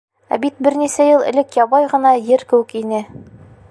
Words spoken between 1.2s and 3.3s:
элек ябай ғына ер кеүек ине.